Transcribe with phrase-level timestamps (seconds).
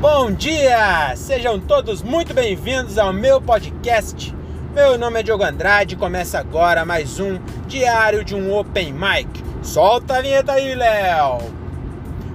[0.00, 1.12] Bom dia!
[1.16, 4.32] Sejam todos muito bem-vindos ao meu podcast.
[4.72, 9.28] Meu nome é Diogo Andrade e começa agora mais um Diário de um Open Mic.
[9.60, 11.38] Solta a vinheta aí, Léo!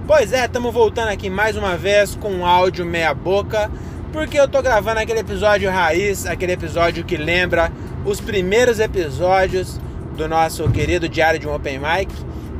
[0.06, 3.70] Pois é, estamos voltando aqui mais uma vez com um áudio meia boca,
[4.12, 7.72] porque eu tô gravando aquele episódio raiz, aquele episódio que lembra
[8.04, 9.80] os primeiros episódios
[10.18, 12.14] do nosso querido Diário de um Open Mic,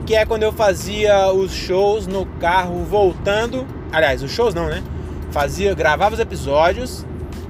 [0.07, 4.83] que é quando eu fazia os shows no carro voltando, aliás, os shows não, né?
[5.35, 7.05] Fazia, gravava os episódios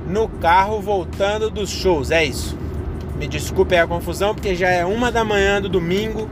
[0.09, 2.11] no carro voltando dos shows.
[2.11, 2.57] É isso.
[3.19, 6.27] Me desculpe a confusão, porque já é uma da manhã do domingo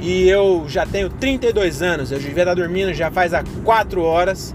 [0.00, 2.10] e eu já tenho 32 anos.
[2.10, 4.54] Eu devia estar dormindo já faz há 4 horas.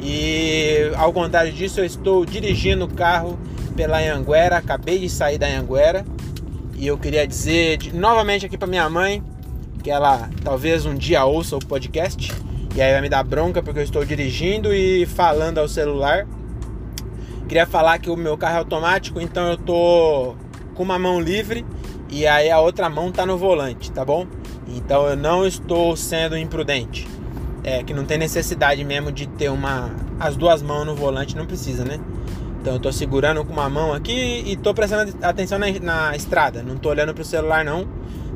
[0.00, 3.38] E ao contrário disso, eu estou dirigindo o carro
[3.76, 4.56] pela Anhanguera.
[4.56, 6.04] Acabei de sair da Anhanguera.
[6.74, 9.22] E eu queria dizer de, novamente aqui para minha mãe
[9.80, 12.32] que ela talvez um dia ouça o podcast
[12.74, 16.26] e aí vai me dar bronca porque eu estou dirigindo e falando ao celular.
[17.46, 20.34] Queria falar que o meu carro é automático, então eu tô
[20.74, 21.64] com uma mão livre
[22.10, 24.26] e aí a outra mão tá no volante, tá bom?
[24.66, 27.06] Então eu não estou sendo imprudente.
[27.62, 31.46] É que não tem necessidade mesmo de ter uma as duas mãos no volante, não
[31.46, 32.00] precisa, né?
[32.60, 36.62] Então eu tô segurando com uma mão aqui e tô prestando atenção na, na estrada,
[36.62, 37.86] não tô olhando pro celular não,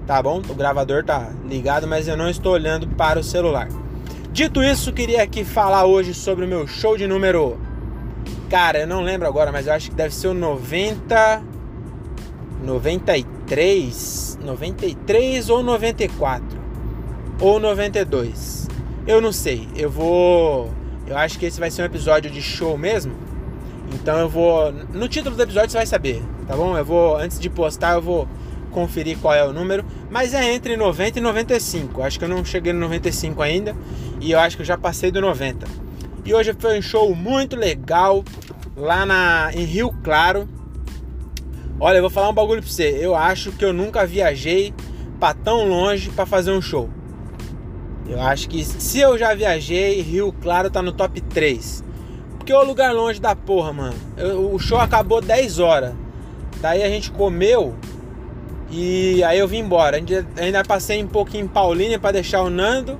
[0.07, 0.41] tá bom?
[0.49, 3.69] O gravador tá ligado, mas eu não estou olhando para o celular.
[4.39, 7.59] Dito isso, queria aqui falar hoje sobre o meu show de número.
[8.49, 11.43] Cara, eu não lembro agora, mas eu acho que deve ser o 90.
[12.63, 14.39] 93.
[14.41, 16.57] 93 ou 94.
[17.41, 18.69] Ou 92.
[19.09, 19.67] Eu não sei.
[19.75, 20.71] Eu vou.
[21.05, 23.13] Eu acho que esse vai ser um episódio de show mesmo.
[23.93, 24.71] Então eu vou.
[24.95, 26.79] No título do episódio você vai saber, tá bom?
[26.79, 27.17] Eu vou.
[27.17, 28.29] Antes de postar, eu vou
[28.69, 32.03] conferir qual é o número, mas é entre 90 e 95.
[32.03, 33.77] Acho que eu não cheguei no 95 ainda
[34.21, 35.67] e eu acho que eu já passei do 90.
[36.25, 38.25] E hoje foi um show muito legal
[38.77, 40.49] lá na em Rio Claro.
[41.81, 42.99] Olha, eu vou falar um bagulho pra você.
[43.01, 44.75] Eu acho que eu nunca viajei
[45.19, 46.91] para tão longe para fazer um show.
[48.09, 51.85] Eu acho que se eu já viajei, Rio Claro tá no top 3.
[52.37, 53.97] Porque é o lugar longe da porra, mano.
[54.17, 55.95] Eu, o show acabou 10 horas.
[56.61, 57.75] Daí a gente comeu
[58.71, 59.99] e aí eu vim embora.
[60.37, 62.99] Ainda passei um pouquinho em Paulínia para deixar o Nando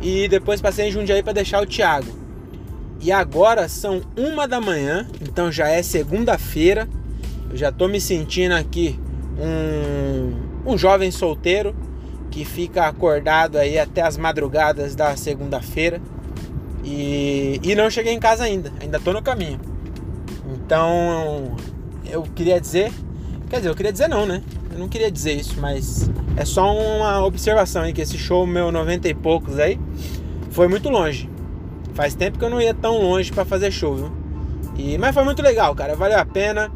[0.00, 2.24] e depois passei em Jundiaí para deixar o Thiago.
[3.00, 6.88] E agora são uma da manhã, então já é segunda-feira.
[7.50, 8.98] Eu já tô me sentindo aqui
[9.38, 11.74] um, um jovem solteiro
[12.30, 16.00] que fica acordado aí até as madrugadas da segunda-feira.
[16.82, 19.60] E, e não cheguei em casa ainda, ainda tô no caminho.
[20.54, 21.56] Então
[22.10, 22.92] eu queria dizer,
[23.48, 24.42] quer dizer, eu queria dizer não, né?
[24.74, 28.72] Eu não queria dizer isso, mas é só uma observação aí que esse show meu
[28.72, 29.78] 90 e poucos aí
[30.50, 31.30] foi muito longe.
[31.94, 34.12] Faz tempo que eu não ia tão longe para fazer show, viu?
[34.76, 35.94] E, mas foi muito legal, cara.
[35.94, 36.72] Valeu a pena.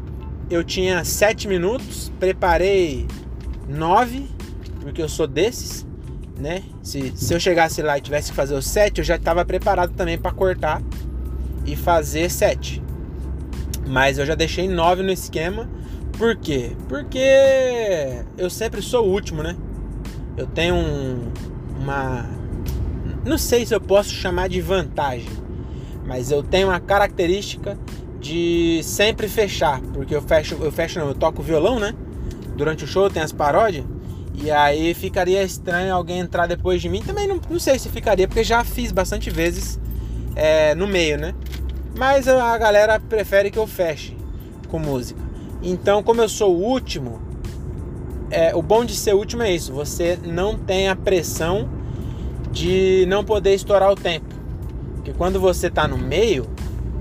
[0.49, 3.05] Eu tinha 7 minutos, preparei
[3.67, 4.25] 9,
[4.79, 5.85] porque eu sou desses,
[6.37, 6.63] né?
[6.81, 9.91] Se, se eu chegasse lá e tivesse que fazer os 7, eu já estava preparado
[9.91, 10.81] também para cortar
[11.65, 12.81] e fazer 7.
[13.85, 15.69] Mas eu já deixei 9 no esquema
[16.19, 16.73] por quê?
[16.89, 17.23] Porque
[18.37, 19.55] eu sempre sou o último, né?
[20.35, 21.31] Eu tenho um,
[21.81, 22.25] uma.
[23.25, 25.29] Não sei se eu posso chamar de vantagem,
[26.05, 27.79] mas eu tenho uma característica
[28.19, 31.95] de sempre fechar, porque eu fecho, eu fecho não, eu toco violão, né?
[32.53, 33.85] Durante o show tem as paródias,
[34.33, 37.01] e aí ficaria estranho alguém entrar depois de mim.
[37.01, 39.79] Também não, não sei se ficaria, porque já fiz bastante vezes
[40.35, 41.33] é, no meio, né?
[41.97, 44.17] Mas a galera prefere que eu feche
[44.67, 45.28] com música.
[45.61, 47.19] Então, como eu sou o último,
[48.31, 51.69] é, o bom de ser último é isso: você não tem a pressão
[52.51, 54.33] de não poder estourar o tempo.
[54.95, 56.47] Porque quando você está no meio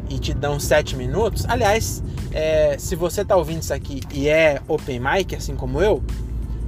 [0.08, 2.02] e te dão 7 minutos, aliás,
[2.32, 6.02] é, se você está ouvindo isso aqui e é open mic, assim como eu,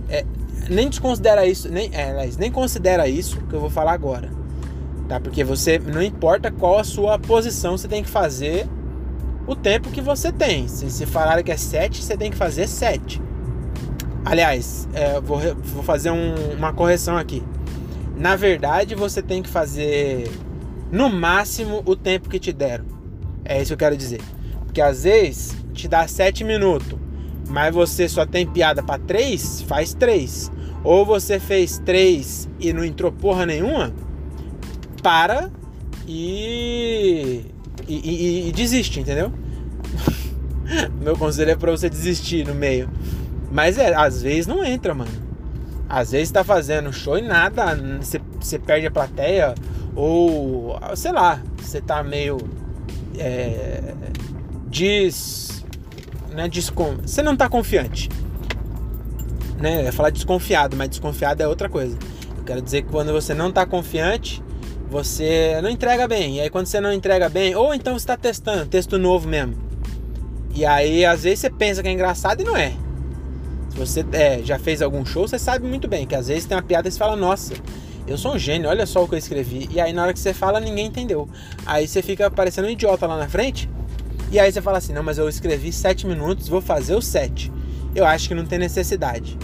[0.09, 0.25] é,
[0.69, 4.31] nem desconsidera isso, nem, é, aliás, nem considera isso que eu vou falar agora.
[5.09, 5.19] Tá?
[5.19, 8.69] Porque você não importa qual a sua posição, você tem que fazer
[9.47, 10.69] o tempo que você tem.
[10.69, 13.21] Se, se falaram que é 7, você tem que fazer 7.
[14.25, 17.43] Aliás, é, vou, vou fazer um, uma correção aqui.
[18.17, 20.31] Na verdade, você tem que fazer
[20.93, 22.85] no máximo o tempo que te deram.
[23.45, 24.21] É isso que eu quero dizer.
[24.65, 26.99] Porque às vezes te dá 7 minutos,
[27.49, 30.53] mas você só tem piada para 3, faz 3.
[30.85, 33.93] Ou você fez 3 e não entrou porra nenhuma,
[35.03, 35.51] para
[36.07, 37.45] e
[37.95, 39.33] e, e, e desiste, entendeu?
[41.01, 42.89] Meu conselho é pra você desistir no meio.
[43.51, 45.11] Mas é, às vezes não entra, mano.
[45.89, 49.57] Às vezes tá fazendo show e nada, você, perde a plateia,
[49.97, 52.39] ou sei lá, você tá meio
[53.19, 53.93] é,
[54.69, 55.65] diz,
[56.31, 58.09] né, descon, você não está confiante,
[59.59, 59.81] né?
[59.81, 61.99] Eu ia falar desconfiado, mas desconfiado é outra coisa.
[62.39, 64.43] Eu quero dizer que quando você não está confiante,
[64.91, 66.37] você não entrega bem.
[66.37, 69.55] E aí quando você não entrega bem, ou então você está testando, texto novo mesmo.
[70.55, 72.73] E aí às vezes você pensa que é engraçado e não é.
[73.71, 76.57] Se você é, já fez algum show, você sabe muito bem que às vezes tem
[76.57, 77.55] uma piada e você fala, nossa,
[78.07, 79.69] eu sou um gênio, olha só o que eu escrevi.
[79.71, 81.29] E aí na hora que você fala, ninguém entendeu.
[81.65, 83.71] Aí você fica parecendo um idiota lá na frente.
[84.33, 87.53] E aí você fala assim, não, mas eu escrevi 7 minutos, vou fazer os 7.
[87.95, 89.39] Eu acho que não tem necessidade.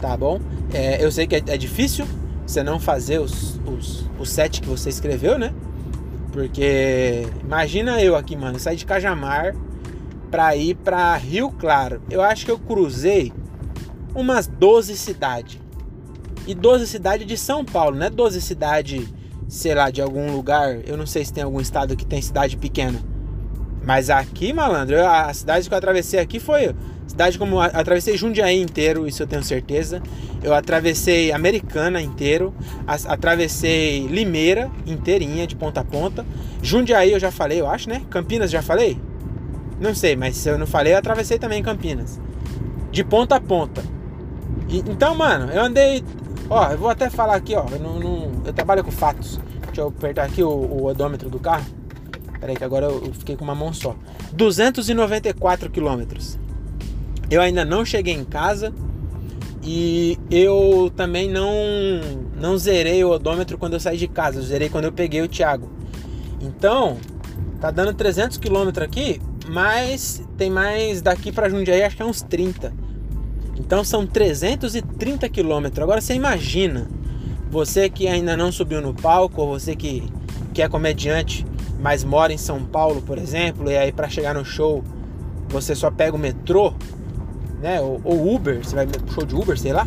[0.00, 0.40] Tá bom?
[0.72, 2.06] É, eu sei que é, é, difícil
[2.50, 5.52] você não fazer os, os, os 7 que você escreveu, né?
[6.32, 9.54] Porque imagina eu aqui, mano, sair de Cajamar
[10.30, 12.02] pra ir pra Rio Claro.
[12.10, 13.32] Eu acho que eu cruzei
[14.14, 15.60] umas 12 cidades.
[16.46, 19.06] E 12 cidades de São Paulo, não é 12 cidades,
[19.48, 20.80] sei lá, de algum lugar.
[20.86, 22.98] Eu não sei se tem algum estado que tem cidade pequena.
[23.84, 26.74] Mas aqui, malandro, a cidade que eu atravessei aqui foi.
[27.10, 27.58] Cidade como.
[27.60, 30.00] Atravessei Jundiaí inteiro, isso eu tenho certeza.
[30.40, 32.54] Eu atravessei Americana inteiro.
[32.86, 36.24] Atravessei Limeira inteirinha, de ponta a ponta.
[36.62, 38.02] Jundiaí eu já falei, eu acho, né?
[38.08, 38.96] Campinas já falei?
[39.80, 42.20] Não sei, mas se eu não falei, eu atravessei também Campinas.
[42.92, 43.82] De ponta a ponta.
[44.68, 46.04] E, então, mano, eu andei
[46.48, 47.66] Ó, eu vou até falar aqui, ó.
[47.72, 49.40] Eu, não, não, eu trabalho com fatos.
[49.66, 51.66] Deixa eu apertar aqui o, o odômetro do carro.
[52.38, 53.96] Peraí que agora eu fiquei com uma mão só.
[54.32, 56.38] 294 quilômetros.
[57.30, 58.72] Eu ainda não cheguei em casa
[59.62, 61.50] e eu também não
[62.36, 64.38] não zerei o odômetro quando eu saí de casa.
[64.38, 65.70] Eu zerei quando eu peguei o Thiago.
[66.40, 66.96] Então,
[67.60, 72.22] tá dando 300 quilômetros aqui, mas tem mais daqui para Jundiaí, acho que é uns
[72.22, 72.72] 30.
[73.58, 75.82] Então são 330 quilômetros.
[75.82, 76.88] Agora você imagina,
[77.50, 80.10] você que ainda não subiu no palco, ou você que,
[80.54, 81.46] que é comediante,
[81.78, 84.82] mas mora em São Paulo, por exemplo, e aí para chegar no show
[85.48, 86.72] você só pega o metrô,
[87.60, 87.80] né?
[87.80, 89.86] Ou, ou Uber, você vai show de Uber, sei lá.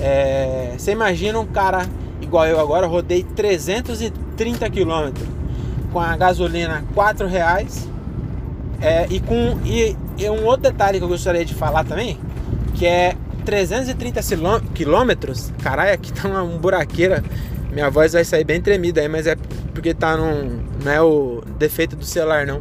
[0.00, 1.86] É, você imagina um cara
[2.20, 5.26] igual eu agora, rodei 330 quilômetros
[5.92, 7.88] com a gasolina 4 reais.
[8.80, 12.18] É, e com e, e um outro detalhe que eu gostaria de falar também
[12.74, 13.14] que é
[13.44, 14.20] 330
[14.74, 15.52] quilômetros.
[15.62, 17.22] Caralho, aqui tá uma, buraqueira.
[17.70, 19.36] Minha voz vai sair bem tremida aí, mas é
[19.72, 20.62] porque tá num.
[20.84, 22.60] Não é o defeito do celular, não.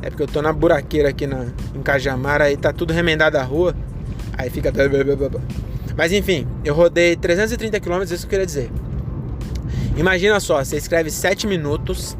[0.00, 3.42] É porque eu tô na buraqueira aqui na, em Cajamar, aí tá tudo remendado a
[3.42, 3.74] rua.
[4.36, 4.72] Aí fica.
[5.96, 8.70] Mas enfim, eu rodei 330 km, isso que eu queria dizer.
[9.96, 12.16] Imagina só, você escreve 7 minutos.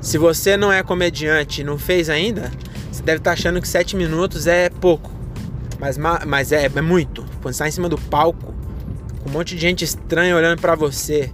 [0.00, 2.50] Se você não é comediante e não fez ainda,
[2.90, 5.10] você deve estar tá achando que 7 minutos é pouco.
[5.78, 7.22] Mas, mas é, é muito.
[7.42, 8.54] Quando você tá em cima do palco,
[9.22, 11.30] com um monte de gente estranha olhando para você,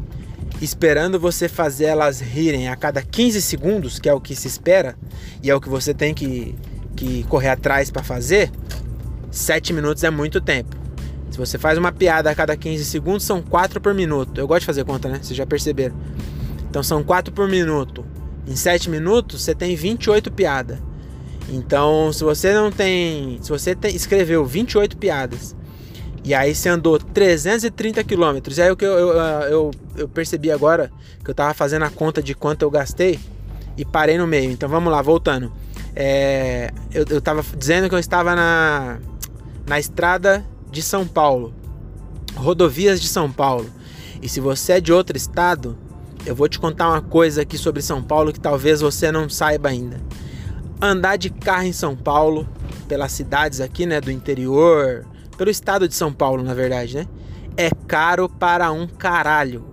[0.60, 4.96] esperando você fazer elas rirem a cada 15 segundos, que é o que se espera,
[5.42, 6.54] e é o que você tem que,
[6.94, 8.50] que correr atrás para fazer,
[9.30, 10.76] 7 minutos é muito tempo.
[11.30, 14.38] Se você faz uma piada a cada 15 segundos, são 4 por minuto.
[14.40, 15.18] Eu gosto de fazer conta, né?
[15.22, 15.94] Vocês já perceberam.
[16.70, 18.06] Então são 4 por minuto.
[18.46, 20.78] Em 7 minutos, você tem 28 piadas.
[21.48, 23.38] Então, se você não tem.
[23.42, 25.54] Se você tem, escreveu 28 piadas
[26.26, 30.90] e aí você andou 330 quilômetros, aí o que eu, eu, eu, eu, percebi agora
[31.24, 33.20] que eu tava fazendo a conta de quanto eu gastei
[33.76, 34.50] e parei no meio.
[34.50, 35.52] Então vamos lá, voltando.
[35.94, 38.98] É, eu, eu tava dizendo que eu estava na,
[39.68, 41.54] na estrada de São Paulo,
[42.34, 43.70] rodovias de São Paulo.
[44.20, 45.78] E se você é de outro estado,
[46.26, 49.68] eu vou te contar uma coisa aqui sobre São Paulo que talvez você não saiba
[49.68, 50.00] ainda
[50.80, 52.48] andar de carro em São Paulo,
[52.88, 55.04] pelas cidades aqui, né, do interior,
[55.36, 57.06] pelo estado de São Paulo, na verdade, né?
[57.56, 59.64] É caro para um caralho.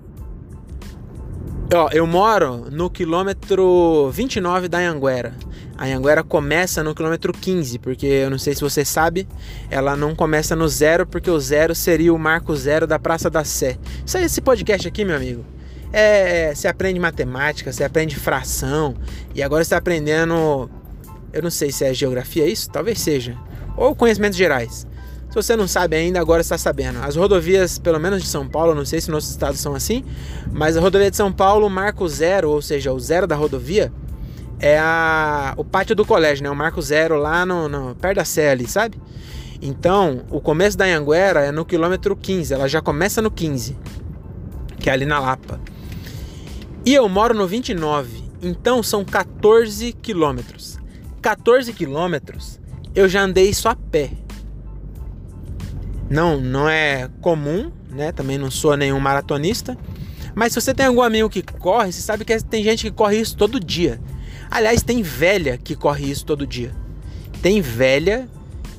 [1.74, 5.34] Ó, eu moro no quilômetro 29 da Anhanguera.
[5.78, 9.28] A Anhanguera começa no quilômetro 15, porque eu não sei se você sabe,
[9.70, 13.44] ela não começa no zero, porque o zero seria o marco zero da Praça da
[13.44, 13.78] Sé.
[14.06, 15.44] Isso aí, esse podcast aqui, meu amigo,
[15.92, 18.96] é, você aprende matemática, você aprende fração,
[19.34, 20.70] e agora está aprendendo
[21.34, 23.36] eu não sei se é geografia isso, talvez seja.
[23.76, 24.86] Ou conhecimentos gerais.
[25.34, 27.00] Se você não sabe ainda, agora está sabendo.
[27.02, 30.06] As rodovias, pelo menos de São Paulo, não sei se nossos estados são assim,
[30.52, 33.92] mas a rodovia de São Paulo, o marco zero, ou seja, o zero da rodovia,
[34.60, 36.52] é a, o pátio do colégio, né?
[36.52, 39.02] O marco zero lá no, no perto da Sé ali, sabe?
[39.60, 43.76] Então, o começo da Anhanguera é no quilômetro 15, ela já começa no 15,
[44.80, 45.60] que é ali na Lapa.
[46.86, 50.78] E eu moro no 29, então são 14 quilômetros.
[51.24, 52.62] 14 quilômetros
[52.96, 54.12] eu já andei isso a pé.
[56.14, 58.12] Não, não é comum, né?
[58.12, 59.76] Também não sou nenhum maratonista.
[60.36, 63.20] Mas se você tem algum amigo que corre, você sabe que tem gente que corre
[63.20, 64.00] isso todo dia.
[64.52, 66.72] Aliás, tem velha que corre isso todo dia.
[67.42, 68.30] Tem velha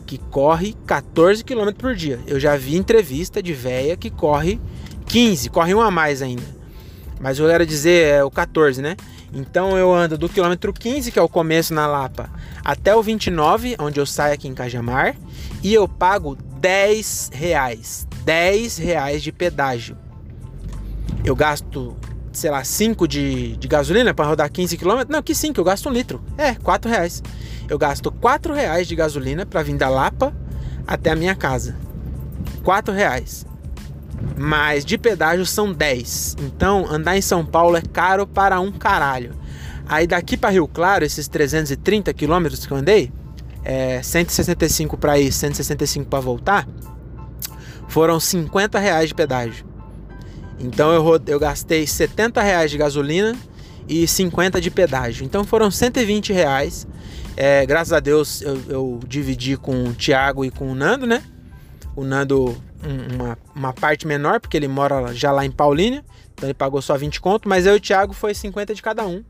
[0.07, 2.21] que corre 14 km por dia.
[2.25, 4.61] Eu já vi entrevista de velha que corre
[5.07, 6.47] 15, corre um a mais ainda.
[7.21, 8.95] Mas eu quero dizer é o 14, né?
[9.33, 12.31] Então eu ando do quilômetro 15, que é o começo na Lapa,
[12.65, 15.17] até o 29, onde eu saio aqui em Cajamar,
[15.65, 18.09] e eu pago 10 reais.
[18.25, 19.99] 10 reais de pedágio.
[21.23, 21.95] Eu gasto,
[22.33, 25.03] sei lá, 5 de, de gasolina para rodar 15 km.
[25.07, 26.25] Não, que 5, eu gasto um litro.
[26.39, 27.23] É, 4 reais.
[27.69, 30.35] Eu gasto 4 reais de gasolina para vir da Lapa
[30.87, 31.77] até a minha casa.
[32.63, 33.45] 4 reais
[34.39, 36.37] mas de pedágio são 10.
[36.41, 39.35] Então, andar em São Paulo é caro para um caralho.
[39.87, 43.13] Aí daqui para Rio Claro, esses 330 quilômetros que eu andei,
[43.65, 46.69] é, 165 para ir, 165 para voltar,
[47.89, 49.67] foram 50 reais de pedágio.
[50.59, 53.37] Então eu, eu gastei 70 reais de gasolina
[53.89, 55.25] e 50 de pedágio.
[55.25, 56.87] Então foram 120 reais.
[57.37, 61.23] É, graças a Deus eu, eu dividi com o Thiago e com o Nando, né?
[61.97, 62.57] O Nando
[63.15, 66.97] uma, uma parte menor, porque ele mora já lá em Paulínia, então ele pagou só
[66.97, 69.25] 20 conto, mas eu e o Thiago foi 50 de cada um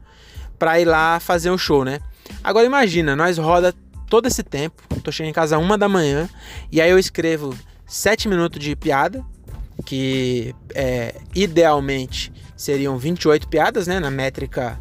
[0.59, 2.01] para ir lá fazer um show, né?
[2.43, 3.75] Agora imagina, nós roda
[4.09, 6.29] todo esse tempo, tô chegando em casa uma da manhã,
[6.71, 7.55] e aí eu escrevo
[7.87, 9.25] 7 minutos de piada,
[9.85, 13.99] que é, idealmente seriam 28 piadas, né?
[13.99, 14.79] Na métrica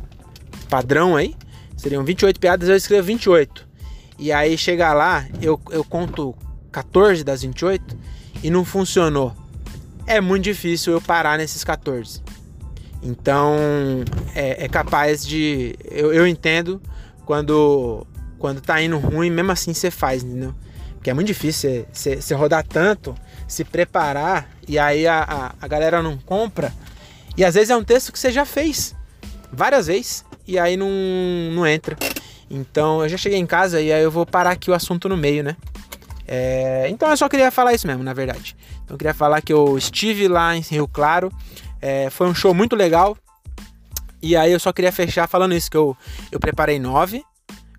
[0.69, 1.35] padrão aí,
[1.75, 3.67] seriam 28 piadas, eu escrevo 28.
[4.19, 6.35] E aí chegar lá, eu, eu conto
[6.71, 7.97] 14 das 28
[8.43, 9.35] e não funcionou,
[10.05, 12.21] é muito difícil eu parar nesses 14.
[13.01, 13.55] Então
[14.33, 15.75] é, é capaz de.
[15.89, 16.81] Eu, eu, entendo
[17.25, 18.07] quando,
[18.43, 20.53] quando tá indo ruim, mesmo assim você faz, entendeu?
[20.95, 23.15] Porque é muito difícil você, rodar tanto,
[23.47, 26.73] se preparar e aí a, a, a galera não compra.
[27.37, 28.93] E às vezes é um texto que você já fez
[29.49, 30.89] várias vezes e aí não,
[31.53, 31.95] não entra.
[32.49, 35.15] Então eu já cheguei em casa e aí eu vou parar aqui o assunto no
[35.15, 35.55] meio, né?
[36.27, 38.57] É, então eu só queria falar isso mesmo, na verdade.
[38.83, 41.31] Então eu queria falar que eu estive lá em Rio Claro,
[41.81, 43.17] é, foi um show muito legal.
[44.21, 45.95] E aí eu só queria fechar falando isso, que eu,
[46.29, 47.23] eu preparei nove,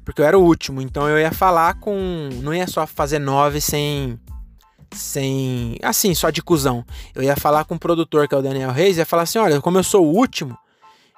[0.04, 2.28] porque eu era o último, então eu ia falar com.
[2.42, 4.20] Não ia só fazer nove sem.
[4.92, 5.78] Sem.
[5.82, 6.84] Assim, só de cuzão.
[7.14, 9.60] Eu ia falar com o produtor, que é o Daniel Reis, ia falar assim: olha,
[9.60, 10.56] como eu sou o último,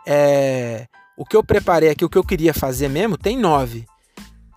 [0.07, 3.85] é, o que eu preparei aqui, o que eu queria fazer mesmo, tem nove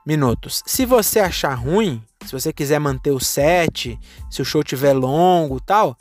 [0.05, 0.61] minutos.
[0.65, 5.59] Se você achar ruim, se você quiser manter o set, se o show tiver longo
[5.59, 5.97] tal,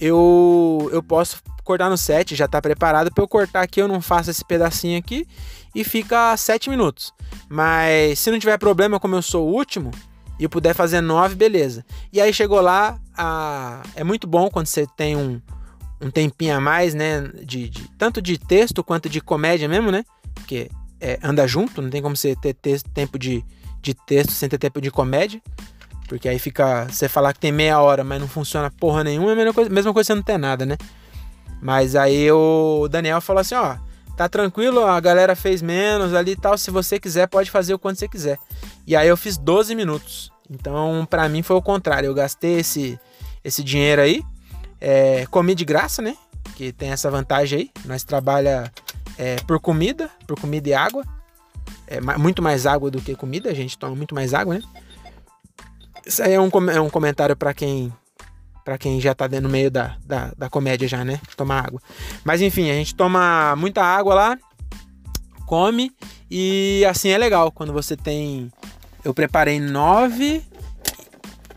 [0.00, 4.00] eu, eu posso cortar no set, já está preparado para eu cortar aqui, eu não
[4.00, 5.26] faço esse pedacinho aqui
[5.76, 7.12] e fica 7 minutos.
[7.50, 9.90] Mas se não tiver problema, como eu sou o último,
[10.40, 11.84] e puder fazer 9, beleza.
[12.10, 13.82] E aí chegou lá, a...
[13.94, 15.38] é muito bom quando você tem um,
[16.00, 17.30] um tempinho a mais, né?
[17.44, 20.02] De, de, tanto de texto quanto de comédia mesmo, né?
[20.34, 23.44] Porque é, anda junto, não tem como você ter texto, tempo de,
[23.82, 25.42] de texto sem ter tempo de comédia.
[26.08, 26.86] Porque aí fica.
[26.88, 29.68] Você falar que tem meia hora, mas não funciona porra nenhuma, é a mesma coisa,
[29.68, 30.78] mesma coisa você não ter nada, né?
[31.60, 33.76] Mas aí o Daniel falou assim: ó,
[34.16, 36.56] tá tranquilo, a galera fez menos ali e tal.
[36.56, 38.38] Se você quiser, pode fazer o quanto você quiser.
[38.86, 40.32] E aí eu fiz 12 minutos.
[40.50, 42.06] Então, para mim foi o contrário.
[42.06, 42.98] Eu gastei esse,
[43.44, 44.22] esse dinheiro aí.
[44.80, 46.16] É, comi de graça, né?
[46.54, 47.70] Que tem essa vantagem aí.
[47.84, 48.72] Nós trabalha
[49.18, 51.04] é, por comida, por comida e água.
[51.86, 54.62] É muito mais água do que comida, a gente toma muito mais água, né?
[56.04, 57.92] Isso aí é um, é um comentário para quem
[58.66, 61.20] para quem já tá no meio da, da, da, comédia já, né?
[61.36, 61.80] Tomar água.
[62.24, 64.38] Mas enfim, a gente toma muita água lá,
[65.46, 65.92] come
[66.28, 68.50] e assim é legal quando você tem.
[69.04, 70.42] Eu preparei nove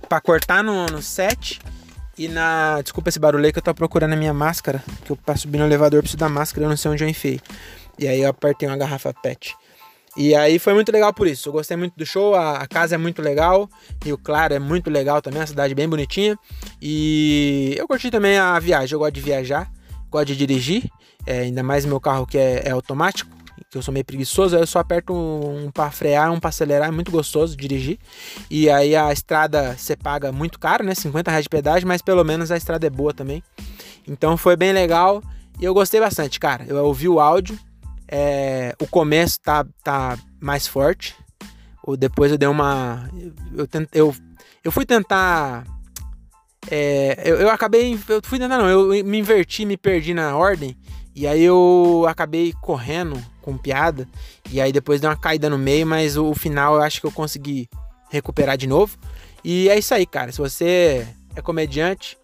[0.07, 1.59] para cortar no, no set
[2.15, 2.79] e na.
[2.83, 4.83] Desculpa esse barulho aí que eu tô procurando a minha máscara.
[5.03, 7.41] Que eu pra subir no elevador preciso da máscara, eu não sei onde eu enfiei.
[7.97, 9.55] E aí eu apertei uma garrafa PET.
[10.19, 11.47] E aí foi muito legal por isso.
[11.47, 13.69] Eu gostei muito do show, a, a casa é muito legal.
[14.03, 16.37] Rio Claro é muito legal também, a cidade bem bonitinha.
[16.81, 18.93] E eu curti também a viagem.
[18.93, 19.71] Eu gosto de viajar,
[20.11, 20.83] gosto de dirigir.
[21.25, 24.63] É, ainda mais meu carro que é, é automático que eu sou meio preguiçoso, aí
[24.63, 27.99] eu só aperto um, um para frear, um para acelerar, é muito gostoso dirigir.
[28.49, 30.95] E aí a estrada você paga muito caro, né?
[30.95, 33.43] 50 reais de pedágio, mas pelo menos a estrada é boa também.
[34.07, 35.21] Então foi bem legal
[35.59, 36.65] e eu gostei bastante, cara.
[36.67, 37.59] Eu ouvi o áudio,
[38.11, 41.15] é, o começo tá, tá mais forte.
[41.85, 43.07] O, depois eu dei uma.
[43.55, 44.15] Eu, eu,
[44.63, 45.63] eu fui tentar.
[46.69, 47.99] É, eu, eu acabei.
[48.07, 48.67] Eu fui tentar, não.
[48.67, 50.75] Eu me inverti, me perdi na ordem.
[51.15, 54.07] E aí eu acabei correndo com piada.
[54.51, 57.11] E aí depois deu uma caída no meio, mas o, final eu acho que eu
[57.11, 57.69] consegui
[58.09, 58.97] recuperar de novo.
[59.43, 60.31] E é isso aí, cara.
[60.31, 62.17] Se você é comediante,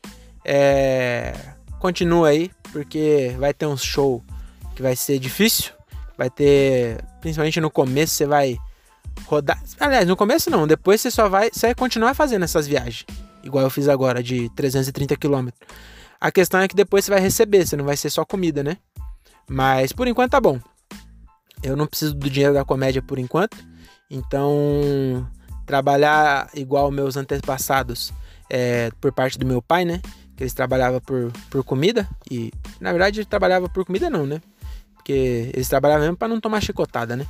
[0.44, 1.34] é...
[1.80, 4.24] continua aí, porque vai ter um show
[4.75, 5.75] que vai ser difícil,
[6.17, 8.57] Vai ter, principalmente no começo, você vai
[9.25, 9.62] rodar.
[9.79, 13.05] Aliás, no começo não, depois você só vai, você vai continuar fazendo essas viagens,
[13.43, 15.50] igual eu fiz agora de 330 km.
[16.19, 18.77] A questão é que depois você vai receber, você não vai ser só comida, né?
[19.50, 20.60] Mas por enquanto tá bom.
[21.62, 23.57] Eu não preciso do dinheiro da comédia por enquanto.
[24.10, 25.27] Então,
[25.65, 28.13] trabalhar igual meus antepassados
[28.50, 30.01] é, por parte do meu pai, né?
[30.36, 32.07] Que eles trabalhavam por, por comida.
[32.29, 34.41] E, na verdade, trabalhava por comida não, né?
[35.05, 37.27] Porque eles trabalhavam mesmo para não tomar chicotada, né?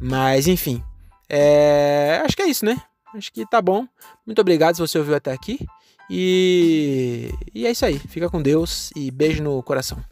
[0.00, 0.82] Mas, enfim.
[1.28, 2.80] É, acho que é isso, né?
[3.14, 3.86] Acho que tá bom.
[4.24, 5.66] Muito obrigado se você ouviu até aqui.
[6.08, 7.98] E, e é isso aí.
[7.98, 10.02] Fica com Deus e beijo no coração.